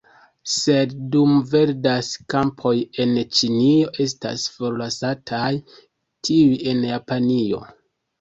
[0.51, 2.71] Sed, dum verdas kampoj
[3.05, 5.51] en Ĉinio, estas forlasataj
[6.29, 7.61] tiuj en Japanio.